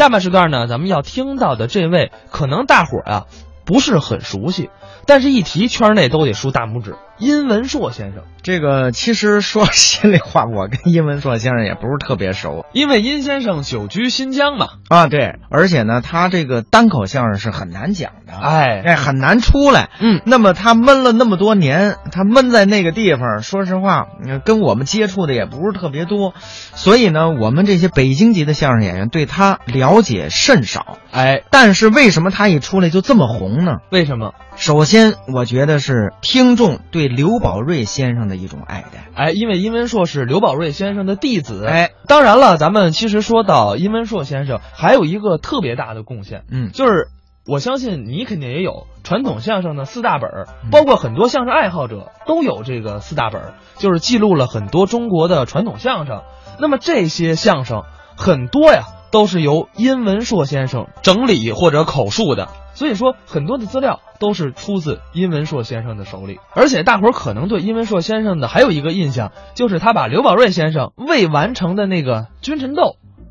[0.00, 3.26] 下半时段呢，咱们要听到的这位，可能大伙儿啊
[3.66, 4.70] 不是很熟悉，
[5.04, 8.22] 但是一提圈内都得竖大拇指，殷文硕先生。
[8.42, 14.68] 这个其实说心里话，我跟殷文硕先生也不是特别熟，因为殷先生久居新疆嘛。
[14.88, 19.90] 啊，对，而且呢，他这个单口相声是很难讲的，哎哎，很难出来。
[20.00, 26.32] 嗯，那么他闷了那么多年，他闷在那个地方，说实话，嗯跟我们接触的也不是特别多，
[26.74, 30.96] 所以呢，我们这些北京籍的相声演员对他了解甚少。
[31.12, 33.72] 哎，但是为什么他一出来就这么红呢？
[33.92, 34.32] 为什么？
[34.56, 39.08] 首先，我觉得是听众对刘宝瑞先生的一种爱戴。
[39.14, 41.66] 哎，因为殷文硕是刘宝瑞先生的弟子。
[41.66, 47.08] 哎，当然了，咱们其实说到殷文硕先生，还有一个特别大的贡献，嗯，就是
[47.46, 56.22] 我相信你肯定也有传统相声的四大本儿，包括很多相声爱好者都有这个四大本儿，就是记录了很多中国的传统相声。
[56.60, 57.82] 那么这些相声
[58.16, 62.48] 很多呀，都是由殷文硕先生整理或者口述的，
[62.80, 66.40] 所以说很多的资料都是出自殷文硕先生的手里。
[66.54, 72.82] 而且大伙儿可能对殷文硕先生的还有一个印象，就是他把刘宝瑞先生未完成的那个《君臣斗》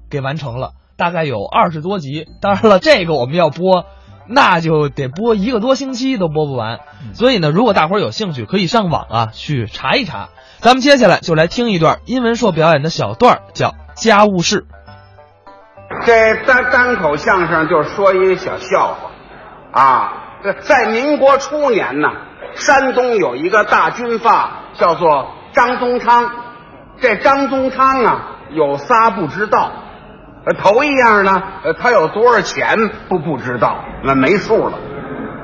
[0.07, 2.27] 给完成了，大概有二十多集。
[2.41, 3.85] 当然了，这个我们要播。
[4.31, 6.81] 那就得播一个多星期都播不完，
[7.13, 10.29] 所以呢，如果大伙儿有兴趣，可以上网啊去查一查。
[10.59, 14.57] 咱们接下来就来听一段殷文硕表演的小段儿，叫《家务事》。
[16.05, 19.08] 这单单口相声就说一个小笑话
[19.71, 20.13] 啊，
[20.61, 22.09] 在民国初年呢，
[22.55, 26.31] 山东有一个大军阀叫做张宗昌，
[26.99, 29.71] 这张宗昌啊有仨不知道，
[30.45, 34.73] 呃头一样呢，呃他有多少钱不不知道，那没数了；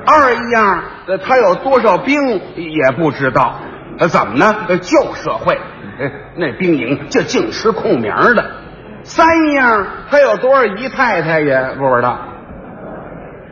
[0.06, 3.56] 二一样，呃他有多少兵也不知道，
[3.98, 4.56] 呃怎么呢？
[4.80, 5.60] 旧社会，
[6.36, 8.44] 那兵营就净吃空名的。
[9.04, 12.18] 三样，他有多少姨太太也不知道。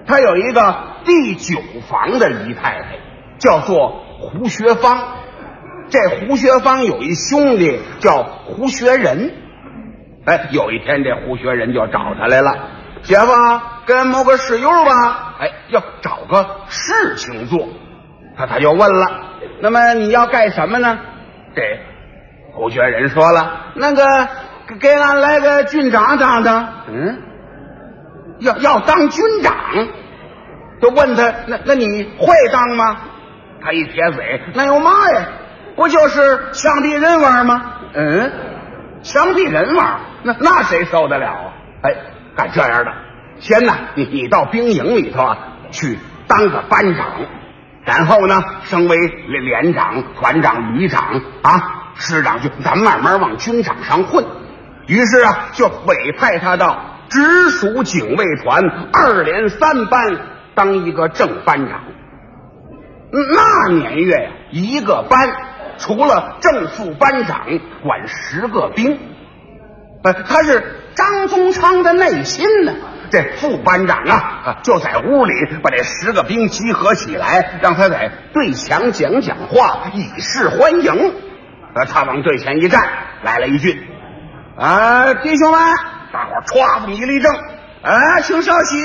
[0.07, 2.99] 他有一个第九房的姨太太，
[3.39, 4.99] 叫做胡学芳。
[5.91, 9.33] 这胡学芳有一兄弟叫胡学仁。
[10.25, 12.57] 哎，有一天这胡学仁就找他来了，
[13.03, 13.33] 姐夫，
[13.87, 17.69] 跟某个室友吧，哎，要找个事情做。
[18.37, 19.07] 他他就问了，
[19.61, 20.99] 那么你要干什么呢？
[21.55, 21.63] 这
[22.53, 24.03] 胡学仁说了，那个。
[24.81, 27.19] 给俺来个军长当当，嗯，
[28.45, 29.55] 要要当军长，
[30.81, 32.97] 就问他那那你会当吗？
[33.63, 35.23] 他一撇嘴，那有嘛呀？
[35.75, 36.21] 不就是
[36.53, 37.63] 枪毙人玩吗？
[37.95, 38.33] 嗯，
[39.03, 41.53] 枪毙人玩，那那谁受得了啊？
[41.83, 41.95] 哎，
[42.37, 42.93] 干这样的，
[43.41, 45.39] 先呢，你你到兵营里头啊
[45.71, 47.07] 去当个班长，
[47.85, 54.25] 然后呢升为连连长、团长、旅长啊，师长就咱慢慢往军场上混。
[54.87, 58.61] 于是啊，就委派他到直属警卫团
[58.93, 60.17] 二连三班
[60.57, 61.85] 当一个正班长。
[63.13, 65.33] 那年月呀，一个班
[65.79, 67.47] 除了正副班长，
[67.85, 68.99] 管十个兵。
[70.03, 72.73] 呃，他是张宗昌的内心呢。
[73.11, 75.33] 这副班长啊，就在屋里
[75.63, 81.15] 把这十个兵集合起来，让他在队墙讲讲话，以示欢迎。
[81.89, 82.83] 他往队前一站，
[83.23, 83.81] 来了一句。
[84.57, 85.61] 啊，弟兄们，
[86.15, 87.35] 大伙儿歘这么一立正，
[87.83, 88.79] 啊，请稍息。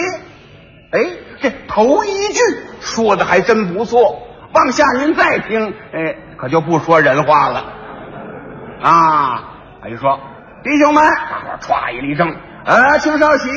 [0.92, 1.00] 哎，
[1.40, 2.40] 这头一句
[2.82, 4.20] 说的还真不错，
[4.52, 7.66] 往下您再听，哎，可就不说人话了。
[8.82, 9.44] 啊，
[9.80, 10.20] 他就说，
[10.64, 12.32] 弟兄们，大伙儿歘一立正，
[12.66, 13.48] 啊，请稍息。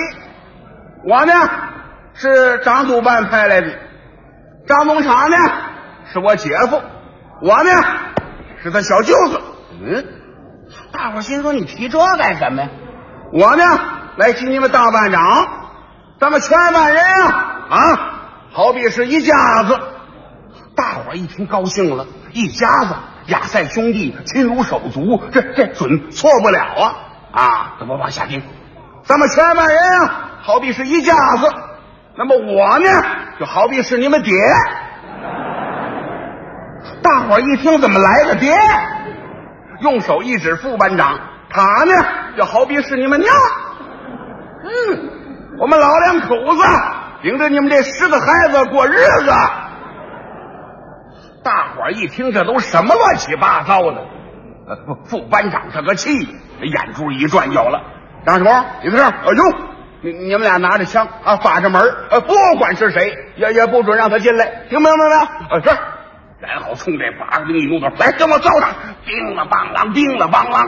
[1.06, 1.32] 我呢
[2.12, 3.68] 是张督办派来的，
[4.66, 5.36] 张宗昌呢
[6.12, 6.78] 是我姐夫，
[7.40, 7.70] 我呢
[8.62, 9.40] 是他小舅子。
[9.82, 10.04] 嗯。
[10.92, 12.68] 大伙心说：“你提这干什么呀？”
[13.32, 13.64] 我呢，
[14.16, 15.48] 来请你们当班长，
[16.20, 17.78] 咱们全班人啊啊，
[18.52, 19.80] 好比是一家子。
[20.76, 22.94] 大伙一听高兴了，一家子，
[23.28, 26.94] 亚赛兄弟，亲如手足，这这准错不了啊
[27.32, 27.72] 啊！
[27.78, 28.42] 怎么往下听？
[29.04, 31.48] 咱们全班人啊，好比是一家子，
[32.16, 32.86] 那么我呢，
[33.40, 34.34] 就好比是你们爹。
[37.02, 38.54] 大伙一听，怎么来个爹？
[39.80, 41.18] 用手一指副班长，
[41.48, 41.92] 他呢
[42.36, 43.32] 就好比是你们娘。
[44.64, 46.62] 嗯，我们老两口子
[47.22, 49.32] 领着你们这十个孩子过日子。
[51.44, 53.98] 大伙儿一听，这都什么乱七八糟的？
[54.68, 56.10] 呃，副班长这个气，
[56.60, 57.82] 眼珠一转，有了。
[58.24, 58.64] 张什么？
[58.82, 59.42] 李子胜，哎呦，
[60.02, 65.20] 你你们俩拿着枪啊，把着门呃，不管是谁，也也不准让他进来，听明白没有？
[65.50, 65.76] 呃，是。
[66.40, 68.68] 然后冲这八个兵一怒道，来跟我揍他！
[69.04, 70.64] 叮了梆啷，叮了梆啷，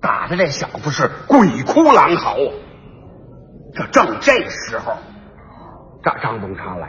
[0.00, 2.52] 打的这小子是鬼哭狼嚎啊。
[3.74, 4.94] 这正这时候，
[6.02, 6.88] 张张宗昌来，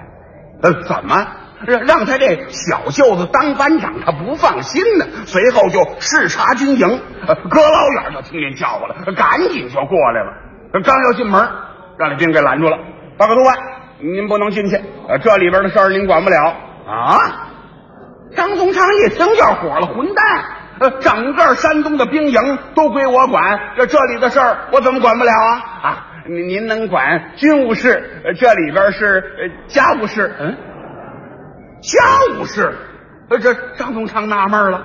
[0.63, 1.27] 呃，怎么
[1.65, 5.05] 让让他这小舅子当班长，他不放心呢？
[5.25, 10.33] 随后就视察军营，呃隔老远就听见叫唤了，赶紧就过来了。
[10.83, 11.47] 刚要进门，
[11.99, 12.77] 让这兵给拦住了。
[13.17, 13.55] 报告督办，
[13.99, 14.75] 您不能进去，
[15.07, 16.55] 呃，这里边的事儿您管不了
[16.87, 17.47] 啊。
[18.35, 20.45] 张宗昌一听就火了，混蛋！
[20.81, 25.61] 呃，整个山东的兵营都归我管，这这里的事儿我怎么管不了啊？
[25.83, 30.57] 啊，您您能管军务事，呃这里边是呃家务事，嗯，
[31.81, 31.99] 家
[32.39, 32.73] 务事。
[33.29, 34.81] 呃，这张宗昌纳闷了，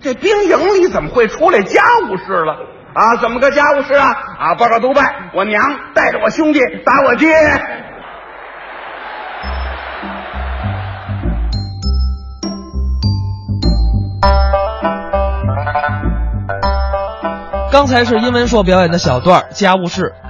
[0.00, 2.54] 这兵营里怎么会出来家务事了？
[2.94, 4.06] 啊，怎么个家务事啊？
[4.38, 5.62] 啊，报告督办，我娘
[5.94, 7.28] 带着我兄弟打我爹。
[17.70, 20.12] 刚才是殷文硕表演的小段儿家务事。